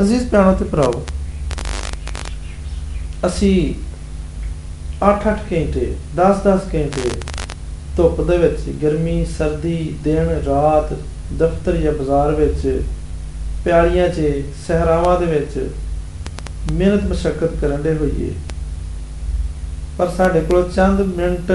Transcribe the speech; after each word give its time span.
ਅਜ਼ੀਜ਼ 0.00 0.28
ਭੈਣੋ 0.30 0.52
ਤੇ 0.54 0.64
ਭਰਾਓ 0.64 1.04
ਅਸੀਂ 3.26 3.74
8-8 5.04 5.34
ਘੰਟੇ 5.52 5.94
10-10 6.16 6.68
ਘੰਟੇ 6.74 7.10
ਧੁੱਪ 7.96 8.20
ਦੇ 8.20 8.36
ਵਿੱਚ, 8.38 8.60
ਗਰਮੀ, 8.82 9.24
ਸਰਦੀ, 9.38 9.96
ਦਿਨ, 10.04 10.28
ਰਾਤ, 10.46 10.92
ਦਫ਼ਤਰ 11.38 11.76
ਜਾਂ 11.76 11.92
ਬਾਜ਼ਾਰ 11.92 12.34
ਵਿੱਚ 12.34 12.82
ਪਿਆਲੀਆਂ 13.64 14.08
'ਚ, 14.08 14.20
ਸਹਰਾਵਾਂ 14.66 15.18
ਦੇ 15.20 15.26
ਵਿੱਚ 15.26 15.70
ਮਿਹਨਤ 16.72 17.04
ਮਸ਼ੱਕਤ 17.04 17.54
ਕਰਨ 17.60 17.82
ਦੇ 17.82 17.94
ਹੋਈਏ। 17.94 18.32
ਪਰ 19.98 20.08
ਸਾਡੇ 20.08 20.40
ਕੋਲ 20.40 20.70
ਚੰਦ 20.76 21.00
ਮਿੰਟ 21.16 21.52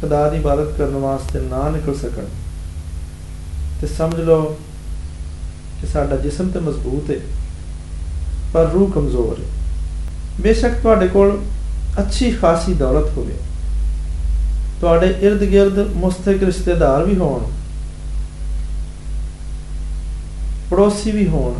ਖੁਦਾ 0.00 0.28
ਦੀ 0.30 0.36
ਇਬਾਦਤ 0.36 0.76
ਕਰਨ 0.78 0.96
ਵਾਸਤੇ 0.96 1.40
ਨਾ 1.40 1.68
ਨਿਕਲ 1.70 1.94
ਸਕਣ। 1.94 2.24
ਤੇ 3.80 3.86
ਸਮਝ 3.86 4.20
ਲਓ 4.20 4.56
ਕਿ 5.80 5.86
ਸਾਡਾ 5.86 6.16
ਜਿਸਮ 6.16 6.48
ਤੇ 6.48 6.58
ਮਜ਼ਬੂਤ 6.58 7.10
ਹੈ 7.10 7.16
ਪਰ 8.52 8.70
ਰੂਹ 8.74 8.90
ਕਮਜ਼ੋਰ 8.92 9.40
ਹੈ 9.40 9.48
ਬੇਸ਼ੱਕ 10.40 10.74
ਤੁਹਾਡੇ 10.82 11.08
ਕੋਲ 11.08 11.42
ਅੱਛੀ 11.98 12.30
ਖਾਸੀ 12.30 12.74
ਦੌਲਤ 12.74 13.16
ਹੋਵੇ। 13.16 13.34
ਤੁਹਾਡੇ 14.80 15.06
ird-gird 15.06 15.94
ਮੁਸਤਕ 15.94 16.42
ਰਿਸ਼ਤੇਦਾਰ 16.42 17.02
ਵੀ 17.02 17.16
ਹੋਣ। 17.16 17.40
ਪੜੋਸੀ 20.70 21.10
ਵੀ 21.10 21.28
ਹੋਣ। 21.28 21.54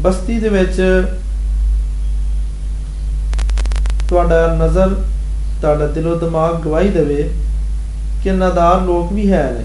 ਬਸਤੀ 0.00 0.40
ਦੇ 0.40 0.48
ਵਿੱਚ 0.48 1.04
ਤੁਹਾਡਾ 4.08 4.54
ਨਜ਼ਰ, 4.54 5.04
ਤੁਹਾਡਾ 5.60 5.86
ਦਿਲੋਂ 5.86 6.20
ਦਿਮਾਗ 6.20 6.60
ਗਵਾਹੀ 6.60 6.88
ਦੇਵੇ 6.88 7.30
ਕਿ 8.24 8.30
ਨਾਦਾਰ 8.30 8.80
ਲੋਕ 8.80 9.12
ਵੀ 9.12 9.32
ਹੈ 9.32 9.56
ਨੇ। 9.58 9.64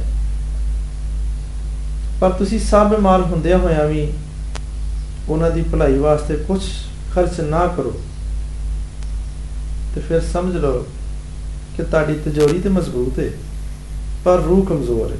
ਪਰ 2.21 2.31
ਤੁਸੀਂ 2.31 2.59
ਸਭ 2.59 2.93
ਮਾਲ 3.01 3.23
ਹੁੰਦਿਆਂ 3.23 3.57
ਹੋਇਆਂ 3.57 3.85
ਵੀ 3.85 4.07
ਉਹਨਾਂ 5.29 5.51
ਦੀ 5.51 5.61
ਭਲਾਈ 5.61 5.97
ਵਾਸਤੇ 5.97 6.35
ਕੁਝ 6.37 6.61
ਖਰਚ 7.13 7.39
ਨਾ 7.41 7.67
ਕਰੋ। 7.67 7.93
ਤੇ 9.95 10.01
ਫਿਰ 10.01 10.21
ਸਮਝ 10.21 10.55
ਲਓ 10.55 10.85
ਕਿ 11.77 11.83
ਤੁਹਾਡੀ 11.83 12.13
ਤਿਜੋਰੀ 12.13 12.59
ਤੇ 12.59 12.69
ਮਜ਼ਬੂਤ 12.69 13.19
ਹੈ 13.19 13.29
ਪਰ 14.25 14.41
ਰੂਹ 14.41 14.65
ਕਮਜ਼ੋਰ 14.65 15.11
ਹੈ 15.11 15.17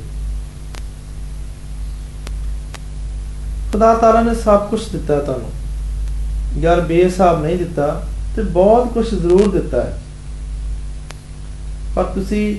ਖੁਦਾ 3.71 3.93
ਤਾਲਾ 3.93 4.21
ਨੇ 4.21 4.35
ਸਭ 4.35 4.69
ਕੁਝ 4.69 4.81
ਦਿੱਤਾ 4.89 5.19
ਤੁਹਾਨੂੰ। 5.19 5.51
ਯਾਰ 6.59 6.81
ਬੇਹਿਸਾਬ 6.81 7.41
ਨਹੀਂ 7.43 7.57
ਦਿੱਤਾ 7.57 7.87
ਤੇ 8.35 8.41
ਬਹੁਤ 8.41 8.93
ਕੁਝ 8.93 9.07
ਜ਼ਰੂਰ 9.15 9.51
ਦਿੱਤਾ 9.51 9.81
ਹੈ। 9.81 10.01
ਪਰ 11.95 12.03
ਤੁਸੀਂ 12.03 12.55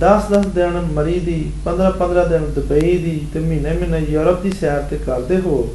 10-10 0.00 0.46
ਦਿਨ 0.54 0.80
ਮਰੀ 0.92 1.18
ਦੀ 1.20 1.52
15-15 1.64 2.24
ਦਿਨ 2.28 2.44
ਦੁਬਈ 2.52 2.96
ਦੀ 2.98 3.26
ਤੇ 3.34 3.40
ਮਹੀਨੇ 3.40 3.72
ਮਹੀਨੇ 3.72 3.98
ਯੂਰਪ 3.98 4.42
ਦੀ 4.42 4.52
ਸੈਰ 4.52 4.82
ਤੇ 4.82 4.98
ਕਰਦੇ 4.98 5.36
ਹੋ 5.36 5.74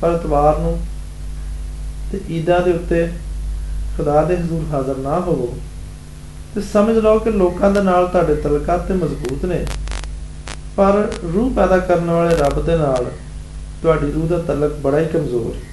ਪਰ 0.00 0.12
ਇਤਵਾਰ 0.12 0.58
ਨੂੰ 0.58 0.78
ਤੇ 2.12 2.20
ਈਦਾਂ 2.30 2.60
ਦੇ 2.60 2.72
ਉੱਤੇ 2.72 3.08
ਖੁਦਾ 3.96 4.22
ਦੇ 4.22 4.36
ਹਜ਼ੂਰ 4.36 4.64
ਹਾਜ਼ਰ 4.72 4.96
ਨਾ 4.96 5.20
ਹੋਵੋ। 5.20 5.54
ਤੇ 6.54 6.60
ਸਮਝ 6.60 6.96
ਲਓ 6.96 7.18
ਕਿ 7.18 7.30
ਲੋਕਾਂ 7.30 7.70
ਦੇ 7.70 7.82
ਨਾਲ 7.82 8.06
ਤੁਹਾਡੇ 8.06 8.34
ਤਲਕਾਤ 8.34 8.88
ਤੇ 8.88 8.94
ਮਜ਼ਬੂਤ 8.94 9.44
ਨੇ। 9.44 9.64
ਪਰ 10.76 11.08
ਰੂਹ 11.34 11.54
ਪੈਦਾ 11.54 11.78
ਕਰਨ 11.78 12.10
ਵਾਲੇ 12.10 12.36
ਰੱਬ 12.36 12.64
ਦੇ 12.66 12.76
ਨਾਲ 12.76 13.06
ਤੁਹਾਡੀ 13.82 14.12
ਰੂਹ 14.12 14.28
ਦਾ 14.28 14.38
ਤਲਕ 14.38 14.72
ਬੜਾ 14.72 15.00
ਹੀ 15.00 15.04
ਕਮਜ਼ੋਰ 15.04 15.54
ਹੈ। 15.54 15.71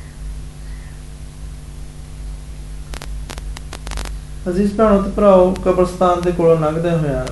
ਅਜ਼ੀਜ਼ 4.47 4.73
ਭੈਣੋ 4.75 5.01
ਤੇ 5.01 5.09
ਭਰਾਓ, 5.11 5.53
ਕਬਰਸਤਾਨ 5.63 6.21
ਦੇ 6.21 6.31
ਕੋਲੋਂ 6.31 6.55
ਲੰਘਦੇ 6.59 6.89
ਹੋਇਆ 6.89 7.25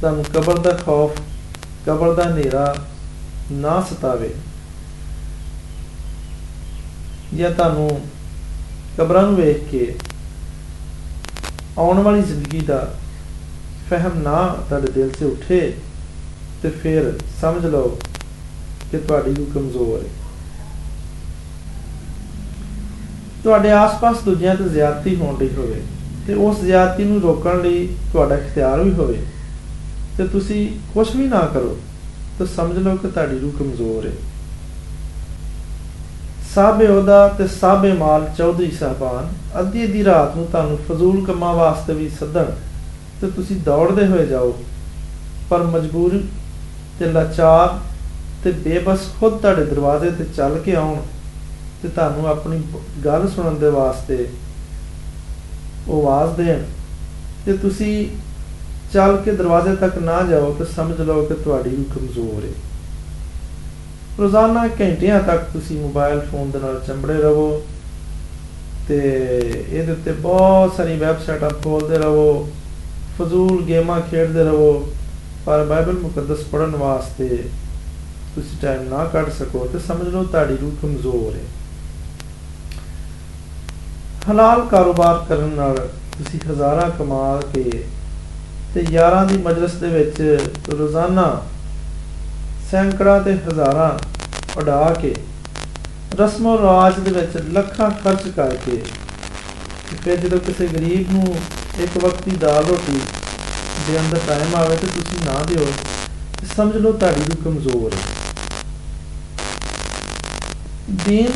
ਤੁਹਾਨੂੰ 0.00 0.24
ਕਬਰ 0.24 0.58
ਦਾ 0.58 0.70
ਖੌਫ, 0.76 1.20
ਕਬਰ 1.86 2.14
ਦਾ 2.14 2.22
ਹਨੇਰਾ 2.22 2.74
ਨਾ 3.52 3.80
ਸਤਾਵੇ। 3.90 4.30
ਜਾਂ 7.34 7.50
ਤੁਹਾਨੂੰ 7.50 8.00
ਕਬਰਾਂ 8.96 9.22
ਨੂੰ 9.22 9.36
ਵੇਖ 9.36 9.62
ਕੇ 9.70 9.94
ਆਉਣ 11.78 12.00
ਵਾਲੀ 12.02 12.22
ਜ਼ਿੰਦਗੀ 12.22 12.60
ਦਾ 12.60 12.80
ਫਹਿਮ 13.90 14.18
ਨਾ 14.22 14.46
ਤੁਹਾਡੇ 14.68 14.92
ਦਿਲ 14.92 15.10
'ਚ 15.10 15.22
ਉੱਠੇ 15.22 15.60
ਤੇ 16.62 16.70
ਫਿਰ 16.82 17.12
ਸਮਝ 17.40 17.64
ਲਓ 17.66 17.98
ਕਿ 18.90 18.98
ਤੁਹਾਡੀ 18.98 19.34
ਰੂਹ 19.34 19.46
ਕਮਜ਼ੋਰ 19.54 20.02
ਹੈ। 20.02 20.21
ਤੁਹਾਡੇ 23.44 23.70
ਆਸ-ਪਾਸ 23.70 24.22
ਦੂਜਿਆਂ 24.24 24.54
ਤੇ 24.54 24.68
ਜ਼ਿਆਦਤੀ 24.68 25.14
ਹੋਣ 25.16 25.36
ਦੀ 25.38 25.48
ਹੋਵੇ 25.56 25.80
ਤੇ 26.26 26.34
ਉਸ 26.34 26.60
ਜ਼ਿਆਦਤੀ 26.60 27.04
ਨੂੰ 27.04 27.20
ਰੋਕਣ 27.20 27.60
ਲਈ 27.62 27.86
ਤੁਹਾਡਾ 28.12 28.36
ਇਖਤਿਆਰ 28.36 28.80
ਵੀ 28.80 28.92
ਹੋਵੇ 28.92 29.18
ਤੇ 30.18 30.26
ਤੁਸੀਂ 30.26 30.66
ਕੁਝ 30.94 31.08
ਵੀ 31.16 31.26
ਨਾ 31.28 31.40
ਕਰੋ 31.54 31.76
ਤਾਂ 32.38 32.46
ਸਮਝ 32.46 32.76
ਲਓ 32.78 32.96
ਕਿ 32.96 33.08
ਤੁਹਾਡੀ 33.08 33.38
ਰੂਹ 33.38 33.52
ਕਮਜ਼ੋਰ 33.58 34.06
ਹੈ। 34.06 34.12
ਸਾਬੇ 36.54 36.86
ਉਹਦਾ 36.86 37.26
ਤੇ 37.28 37.46
ਸਾਬੇ 37.46 37.92
ਮਾਲ 37.92 38.28
ਚੌਧਰੀ 38.38 38.70
ਸਾਹਿਬਾਨ 38.70 39.28
ਅੱਧੀ 39.60 39.84
ਅੱਧੀ 39.84 40.04
ਰਾਤ 40.04 40.36
ਨੂੰ 40.36 40.46
ਤੁਹਾਨੂੰ 40.46 40.78
ਫਜ਼ੂਲ 40.88 41.24
ਕੰਮਾਂ 41.24 41.52
ਵਾਸਤੇ 41.54 41.94
ਵੀ 41.94 42.08
ਸੱਦਣ 42.10 42.50
ਤੇ 43.20 43.30
ਤੁਸੀਂ 43.30 43.56
ਦੌੜਦੇ 43.56 44.06
ਹੋਏ 44.06 44.26
ਜਾਓ, 44.26 44.52
ਪਰ 45.50 45.62
ਮਜਬੂਰ 45.64 46.20
ਤੇ 46.98 47.12
ਲਾਚਾਰ 47.12 47.78
ਤੇ 48.44 48.50
ਬੇਬਸ 48.50 49.08
ਖੁਦ 49.20 49.38
ਤੁਹਾਡੇ 49.38 49.64
ਦਰਵਾਜ਼ੇ 49.64 50.10
ਤੇ 50.10 50.24
ਚੱਲ 50.36 50.58
ਕੇ 50.58 50.74
ਆਉਣ 50.76 50.96
ਤੇ 51.82 51.88
ਤੁਹਾਨੂੰ 51.88 52.26
ਆਪਣੀ 52.28 52.60
ਗੱਲ 53.04 53.28
ਸੁਣਨ 53.28 53.58
ਦੇ 53.58 53.70
ਵਾਸਤੇ 53.70 54.26
ਉਹ 55.88 56.00
ਆਵਾਜ਼ 56.00 56.36
ਦੇਣ। 56.36 56.62
ਤੇ 57.46 57.56
ਤੁਸੀਂ 57.58 58.06
ਚੱਲ 58.92 59.16
ਕੇ 59.16 59.32
ਦਰਵਾਜ਼ੇ 59.32 59.74
ਤੱਕ 59.76 59.96
ਨਾ 59.98 60.22
ਜਾਓ 60.22 60.52
ਤੇ 60.58 60.64
ਸਮਝ 60.74 61.00
ਲਓ 61.00 61.24
ਕਿ 61.26 61.34
ਤੁਹਾਡੀ 61.34 61.70
ਰੂਹ 61.70 61.84
ਕਮਜ਼ੋਰ 61.94 62.44
ਹੈ 62.44 62.52
ਰੋਜ਼ਾਨਾ 64.18 64.66
ਘੰਟਿਆਂ 64.80 65.20
ਤੱਕ 65.20 65.44
ਤੁਸੀਂ 65.52 65.80
ਮੋਬਾਈਲ 65.80 66.20
ਫੋਨ 66.20 66.50
ਦੇ 66.50 66.58
ਨਾਲ 66.58 66.80
ਚੰਬੜੇ 66.86 67.14
ਰਹੋ 67.14 67.62
ਤੇ 68.88 68.98
ਇਹਦੇ 69.70 69.92
ਉੱਤੇ 69.92 70.12
ਬਹੁਤ 70.12 70.76
ਸਾਰੀ 70.76 70.96
ਵੈਬਸਾਈਟਾਂ 70.98 71.50
ਖੋਲਦੇ 71.62 71.98
ਰਹੋ, 71.98 72.48
ਫਜ਼ੂਲ 73.18 73.62
ਗੇਮਾਂ 73.62 74.00
ਖੇਡਦੇ 74.00 74.44
ਰਹੋ, 74.44 74.92
ਪਰ 75.46 75.64
ਬਾਈਬਲ 75.64 75.98
ਮੁਕੱਦਸ 75.98 76.44
ਪੜਨ 76.52 76.76
ਵਾਸਤੇ 76.76 77.28
ਤੁਸੀਂ 78.34 78.58
ਟਾਈਮ 78.62 78.82
ਨਾ 78.88 79.04
ਕੱਢ 79.04 79.30
ਸਕੋ 79.30 79.68
ਤੇ 79.72 79.78
ਸਮਝ 79.78 80.08
ਲਓ 80.08 80.22
ਤੁਹਾਡੀ 80.24 80.56
ਰੂਹ 80.56 80.72
ਕਮਜ਼ੋਰ 80.82 81.34
ਹੈ 81.34 81.44
ਹਲਾਲ 84.28 84.60
ਕਾਰੋਬਾਰ 84.70 85.24
ਕਰਨ 85.28 85.48
ਨਾਲ 85.48 85.76
ਤੁਸੀਂ 86.16 86.38
ਹਜ਼ਾਰਾਂ 86.48 86.88
ਕਮਾ 86.90 87.40
ਕੇ 87.54 87.62
ਤੇ 88.74 88.84
ਯਾਰਾਂ 88.90 89.24
ਦੀ 89.26 89.36
ਮਜਲਿਸ 89.38 89.72
ਦੇ 89.74 89.88
ਵਿੱਚ 89.88 90.20
ਰੋਜ਼ਾਨਾ 90.70 91.24
ਸੈਂਕੜਾ 92.70 93.18
ਤੇ 93.18 93.32
ਹਜ਼ਾਰਾਂ 93.46 93.90
ਉਡਾ 94.58 94.94
ਕੇ, 95.00 95.14
ਰਸਮੋ 96.18 96.56
ਰਾਜ 96.58 96.98
ਦੇ 96.98 97.10
ਵਿੱਚ 97.10 97.36
ਲੱਖਾਂ 97.52 97.90
ਖਰਚ 98.02 98.28
ਕਰਕੇ 98.36 98.82
ਫਿਰ 100.02 100.16
ਜਦੋਂ 100.16 100.38
ਕਿਸੇ 100.40 100.66
ਗਰੀਬ 100.68 101.10
ਨੂੰ 101.12 101.34
ਇੱਕ 101.82 101.96
ਵਕਤ 101.98 102.22
ਦੀ 102.24 102.36
ਦਾਲ 102.36 102.64
ਰੋਟੀ 102.66 103.00
ਦੇਣ 103.86 104.10
ਦਾ 104.10 104.18
ਟਾਈਮ 104.26 104.54
ਆਵੇ 104.56 104.76
ਤੇ 104.76 104.86
ਤੁਸੀਂ 104.88 105.18
ਨਾ 105.26 105.42
ਦਿਓ, 105.44 105.66
ਤੇ 106.40 106.46
ਸਮਝ 106.56 106.76
ਲਓ 106.76 106.92
ਤੁਹਾਡੀ 106.92 107.22
ਰੂਹ 107.22 107.42
ਕਮਜ਼ੋਰ 107.44 107.94
ਹੈ। 107.94 108.00
ਦੀਨ 111.04 111.30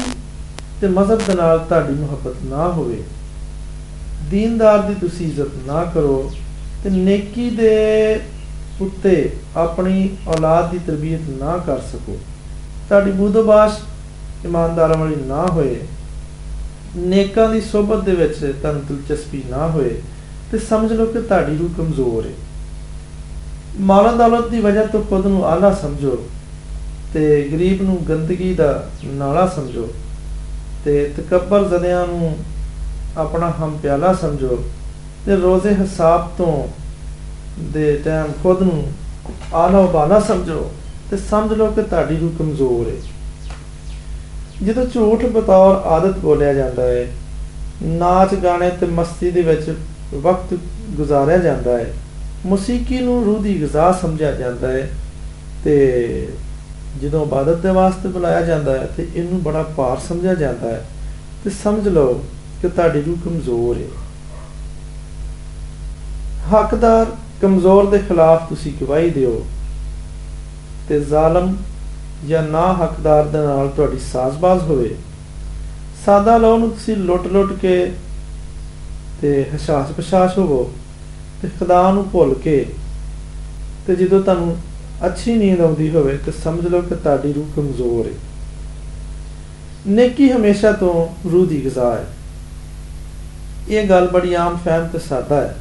ਤੇ 0.80 0.88
ਮਜ਼ਹਬ 0.88 1.20
ਦੇ 1.26 1.34
ਨਾਲ 1.34 1.58
ਤੁਹਾਡੀ 1.58 1.94
ਮੁਹੱਬਤ 1.94 2.42
ਨਾ 2.44 2.68
ਹੋਵੇ। 2.68 3.02
ਦੀਨਦਾਰ 4.30 4.82
ਦੀ 4.82 4.94
ਤੁਸੀਂ 4.94 5.26
ਇੱਜ਼ਤ 5.26 5.66
ਨਾ 5.66 5.84
ਕਰੋ 5.94 6.30
ਤੇ 6.84 6.90
ਨੇਕੀ 6.90 7.48
ਦੇ 7.50 8.20
ਉੱਤੇ 8.80 9.30
ਆਪਣੀ 9.56 10.08
ਔਲਾਦ 10.28 10.70
ਦੀ 10.70 10.78
ਤਰਬੀਅਤ 10.86 11.28
ਨਾ 11.40 11.56
ਕਰ 11.66 11.78
ਸਕੋ। 11.92 12.16
ਤੁਹਾਡੀ 12.88 13.12
ਬੂਦੋਬਾਸ਼ 13.12 13.78
ਇਮਾਨਦਾਰਾਂ 14.46 14.98
ਵਾਲੀ 14.98 15.16
ਨਾ 15.26 15.46
ਹੋਏ। 15.46 15.76
ਨੇਕਾਂ 16.96 17.48
ਦੀ 17.48 17.60
ਸੋਬਤ 17.60 18.04
ਦੇ 18.04 18.12
ਵਿੱਚ 18.14 18.38
ਤੁਹਾਨੂੰ 18.38 18.82
ਦਿਲਚਸਪੀ 18.88 19.42
ਨਾ 19.50 19.66
ਹੋਏ 19.68 19.90
ਤੇ 20.52 20.58
ਸਮਝ 20.58 20.92
ਲਓ 20.92 21.06
ਕਿ 21.06 21.20
ਤੁਹਾਡੀ 21.20 21.56
ਰੂਹ 21.56 21.68
ਕਮਜ਼ੋਰ 21.76 22.26
ਹੈ 22.26 22.32
ਮਾਲ 23.80 24.16
ਦੌਲਤ 24.18 24.48
ਦੀ 24.48 24.60
ਵਜ੍ਹਾ 24.60 24.84
ਤੋਂ 24.84 25.02
ਖੁਦ 25.02 25.26
ਨੂੰ 25.26 25.44
ਆਲਾ 25.46 25.72
ਸਮਝੋ 25.74 26.16
ਤੇ 27.14 27.26
ਗਰੀਬ 27.52 27.82
ਨੂੰ 27.82 27.98
ਗੰਦਗੀ 28.08 28.52
ਦਾ 28.54 28.68
ਨਾਲਾ 29.04 29.46
ਸਮਝੋ। 29.46 29.88
ਤੇ 30.86 31.12
ਤਕੱਬਰ 31.16 31.64
ਜ਼ਦਿਆਂ 31.68 32.06
ਨੂੰ 32.06 32.36
ਆਪਣਾ 33.16 33.52
ਹਮ 33.60 33.76
ਪਿਆਲਾ 33.82 34.12
ਸਮਝੋ 34.12 34.64
ਤੇ 35.26 35.36
ਰੋਜ਼ੇ 35.36 35.74
ਹਿਸਾਬ 35.74 36.30
ਤੋਂ 36.38 36.68
ਦੇ 37.60 38.02
ਟਾਈਮ 38.04 38.32
ਖੁਦ 38.42 38.62
ਨੂੰ 38.62 38.82
ਆਲਾ 39.54 39.80
ਬਾਲਾ 39.80 40.20
ਸਮਝੋ 40.20 40.70
ਤੇ 41.10 41.16
ਸਮਝ 41.16 41.52
ਲਓ 41.52 41.70
ਕਿ 41.70 41.82
ਤੁਹਾਡੀ 41.82 42.16
ਰੂਹ 42.16 42.30
ਕਮਜ਼ੋਰ 42.38 42.88
ਹੈ। 42.88 42.96
ਜਦੋਂ 44.66 44.86
ਝੂਠ 44.86 45.24
ਬਤੌਰ 45.24 45.74
ਆਦਤ 45.86 46.18
ਬੋਲਿਆ 46.18 46.52
ਜਾਂਦਾ 46.52 46.82
ਹੈ, 46.82 47.06
ਨਾਚ 47.82 48.34
ਗਾਣੇ 48.34 48.70
ਤੇ 48.70 48.86
ਮਸਤੀ 48.86 49.30
ਦੇ 49.30 49.42
ਵਿੱਚ 49.42 49.74
ਵਕਤ 50.14 50.54
ਗੁਜ਼ਾਰਿਆ 50.90 51.38
ਜਾਂਦਾ 51.38 51.78
ਹੈ, 51.78 51.92
ਮੂਸੀਕੀ 52.46 52.98
ਨੂੰ 52.98 53.24
ਰੂਹ 53.24 53.42
ਦੀ 53.42 53.60
ਗਿਜ਼ਾ 53.60 53.92
ਸਮਝਿਆ 53.92 54.32
ਜਾਂਦਾ 54.32 54.68
ਹੈ 54.68 54.88
ਤੇ 55.64 56.28
ਜਦੋਂ 57.00 57.26
ਇਬਾਦਤ 57.26 57.56
ਦੇ 57.56 57.70
ਵਾਸਤੇ 57.70 58.08
ਬੁਲਾਇਆ 58.08 58.42
ਜਾਂਦਾ 58.42 58.72
ਹੈ 58.72 58.86
ਤੇ 58.96 59.06
ਇਹਨੂੰ 59.14 59.42
ਬੜਾ 59.42 59.62
ਭਾਰ 59.62 59.96
ਸਮਝਿਆ 60.08 60.34
ਜਾਂਦਾ 60.34 60.68
ਹੈ, 60.68 60.84
ਤੇ 61.44 61.50
ਸਮਝ 61.50 61.88
ਲਓ 61.88 62.24
ਕਿ 62.62 62.68
ਤੁਹਾਡੀ 62.68 63.02
ਰੂਹ 63.02 63.16
ਕਮਜ਼ੋਰ 63.24 63.76
ਹੈ। 63.76 63.86
ਹੱਕਦਾਰ 66.52 67.06
ਕਮਜ਼ੋਰ 67.42 67.90
ਦੇ 67.90 67.98
ਖਿਲਾਫ 67.98 68.48
ਤੁਸੀਂ 68.48 68.72
ਗਵਾਹੀ 68.82 69.10
ਦਿਓ 69.10 69.44
ਤੇ 70.88 71.00
ਜ਼ਾਲਮ 71.00 71.56
ਜਾਂ 72.28 72.42
ਨਾ 72.42 72.72
ਹੱਕਦਾਰ 72.72 73.24
ਦੇ 73.24 73.38
ਨਾਲ 73.38 73.68
ਤੁਹਾਡੀ 73.68 73.98
ਸਾਜ਼ਬਾਜ਼ 74.12 74.62
ਹੋਵੇ। 74.62 74.94
ਸਾਦਾ 76.06 76.36
ਲਓ 76.36 76.58
ਨੂੰ 76.58 76.70
ਤੁਸੀਂ 76.70 76.96
ਲੁੱਟ-ਲੁੱਟ 76.96 77.52
ਕੇ 77.52 77.92
ਤੇ 79.22 79.44
ਹਸ਼ਾਸ 79.54 79.92
ਪਸ਼ਾਸ 79.92 80.38
ਹੋਵੋ 80.38 80.70
ਤੇ 81.42 81.48
ਖੁਦਾ 81.58 81.90
ਨੂੰ 81.92 82.04
ਭੁੱਲ 82.10 82.34
ਕੇ 82.34 82.66
ਤੇ 83.86 83.96
ਜਦੋਂ 83.96 84.22
ਤੁਹਾਨੂੰ 84.22 84.56
ਅੱਛੀ 85.04 85.34
ਨੀਂਦ 85.34 85.60
ਆਉਂਦੀ 85.60 85.90
ਹੋਵੇ 85.90 86.18
ਤੇ 86.26 86.32
ਸਮਝ 86.44 86.66
ਲਓ 86.66 86.80
ਕਿ 86.80 86.94
ਤੁਹਾਡੀ 86.94 87.32
ਰੂਹ 87.32 87.46
ਕਮਜ਼ੋਰ 87.56 88.06
ਹੈ। 88.06 88.12
ਨੇਕੀ 89.86 90.32
ਹਮੇਸ਼ਾ 90.32 90.72
ਤੋਂ 90.72 91.28
ਰੂਹ 91.30 91.46
ਦੀ 91.46 91.66
ਗਜ਼ਾ 91.66 91.94
ਹੈ। 91.94 92.06
ਇਹ 93.68 93.88
ਗੱਲ 93.88 94.08
ਬੜੀ 94.08 94.34
ਆਮ, 94.34 94.56
ਫਹਿਮ 94.64 94.86
ਤੇ 94.86 94.98
ਸਾਦਾ 94.98 95.40
ਹੈ। 95.40 95.56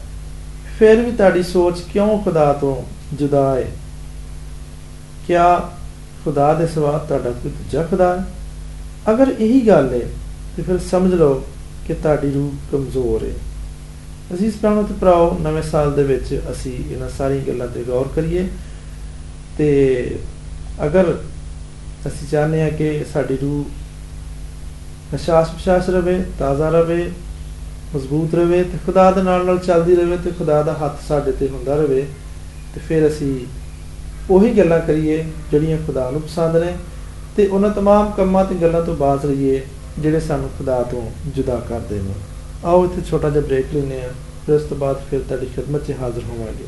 ਫਿਰ 0.79 1.01
ਵੀ 1.01 1.11
ਤੁਹਾਡੀ 1.11 1.43
ਸੋਚ 1.43 1.81
ਕਿਉਂ 1.93 2.23
ਖੁਦਾ 2.23 2.53
ਤੋਂ 2.53 2.83
ਜੁਦਾ 3.15 3.55
ਹੈ? 3.55 3.71
ਕਿਆ 5.27 5.69
ਖੁਦਾ 6.25 6.53
ਦੇ 6.53 6.67
ਸਿਵਾ 6.67 6.97
ਤੁਹਾਡਾ 6.97 7.29
ਕੋਈ 7.29 7.51
ਦੂਜਾ 7.51 7.83
ਖੁਦਾ 7.83 8.17
ਹੈ? 8.17 8.25
ਅਗਰ 9.11 9.35
ਇਹੀ 9.39 9.67
ਗੱਲ 9.67 9.93
ਹੈ, 9.93 10.09
ਤੇ 10.57 10.61
ਫਿਰ 10.61 10.77
ਸਮਝ 10.77 11.13
ਲਓ 11.13 11.45
ਕਿ 11.87 11.93
ਤੁਹਾਡੀ 11.93 12.31
ਰੂਹ 12.31 12.51
ਕਮਜ਼ੋਰ 12.71 13.23
ਹੈ। 13.23 13.33
ਅਜ਼ੀਜ਼ 14.33 14.55
ਭੈਣੋ 14.61 14.83
ਤੇ 14.83 14.93
ਭਰਾਓ, 15.01 15.39
ਨਵੇਂ 15.39 15.63
ਸਾਲ 15.63 15.93
ਦੇ 15.93 16.03
ਵਿੱਚ 16.03 16.41
ਅਸੀਂ 16.51 16.93
ਇਹਨਾਂ 16.93 17.09
ਸਾਰੀਆਂ 17.09 17.41
ਗੱਲਾਂ 17.41 17.67
ਤੇ 17.67 17.83
ਗੌਰ 17.83 18.07
ਕਰੀਏ। 18.15 18.47
ਤੇ 19.58 19.70
ਅਗਰ 20.84 21.14
ਅਸੀਂ 22.06 22.28
ਚਾਹੁੰਦੇ 22.28 22.62
ਹਾਂ 22.62 22.70
ਕਿ 22.70 23.04
ਸਾਡੀ 23.12 23.36
ਰੂਹ 23.42 23.64
ਹਸ਼ਾਸ 25.14 25.50
ਪਸ਼ਾਸ 25.50 25.88
ਰਵੇ 25.88 26.22
ਤਾਜ਼ਾ 26.38 26.68
ਰਵੇ 26.70 27.10
ਮਜ਼ਬੂਤ 27.94 28.34
ਰਵੇ 28.34 28.62
ਤੇ 28.62 28.78
ਖੁਦਾ 28.86 29.10
ਦੇ 29.10 29.22
ਨਾਲ 29.22 29.44
ਨਾਲ 29.46 29.58
ਚੱਲਦੀ 29.58 29.96
ਰਵੇ 29.96 30.16
ਤੇ 30.16 30.30
ਖੁਦਾ 30.30 30.62
ਦਾ 30.62 30.72
ਹੱਥ 30.82 31.00
ਸਾਡੇ 31.08 31.32
ਤੇ 31.32 31.48
ਹੁੰਦਾ 31.48 31.76
ਰਵੇ 31.76 32.06
ਤੇ 32.74 32.80
ਫਿਰ 32.88 33.06
ਅਸੀਂ 33.08 33.34
ਉਹੀ 34.30 34.56
ਗੱਲਾਂ 34.58 34.78
ਕਰੀਏ 34.80 35.24
ਜਿਹੜੀਆਂ 35.50 35.78
ਖੁਦਾ 35.86 36.10
ਨੂੰ 36.10 36.20
ਪਸੰਦ 36.20 36.56
ਨੇ 36.56 36.72
ਤੇ 37.36 37.46
ਉਹਨਾਂ 37.46 37.70
तमाम 37.70 38.14
ਕੰਮਾਂ 38.16 38.44
ਤੇ 38.44 38.54
ਗੱਲਾਂ 38.54 38.82
ਤੋਂ 38.82 38.94
ਬਾਜ਼ 38.96 39.26
ਰਹੀਏ 39.26 39.60
ਜਿਹੜੇ 39.98 40.20
ਸਾਨੂੰ 40.20 40.50
ਖੁਦਾ 40.58 40.82
ਤੋਂ 40.82 41.02
ਜੁਦਾ 41.36 41.56
ਕਰਦੇ 41.68 42.00
ਨੇ 42.00 42.14
ਆਓ 42.64 42.84
ਇੱਥੇ 42.84 43.02
ਛੋਟਾ 43.10 43.30
ਜਿਹਾ 43.30 43.44
ਬ੍ਰੇਕ 43.44 43.74
ਲੈਂਦੇ 43.74 44.00
ਹਾਂ 44.02 44.08
ਫਿਰ 44.46 44.54
ਉਸ 44.54 44.62
ਤੋਂ 44.62 44.76
ਬਾਅਦ 44.76 44.96
ਫਿਰ 45.10 45.20
ਤੁਹਾਡੀ 45.20 45.46
ਖਿਦਮਤ 45.46 45.86
'ਚ 45.86 45.94
ਹਾਜ਼ਰ 46.00 46.22
ਹੋਵਾਂਗੇ 46.22 46.64